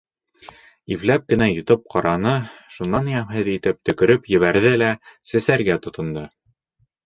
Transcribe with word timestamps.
Ипләп 0.95 1.27
кенә 1.33 1.49
йотоп 1.55 1.83
ҡараны, 1.95 2.33
шунан 2.77 3.11
йәмһеҙ 3.13 3.53
итеп 3.59 3.79
төкөрөп 3.91 4.29
ебәрҙе 4.37 4.75
лә 4.87 4.91
сәсәргә 5.35 5.81
тотондо: 5.89 6.29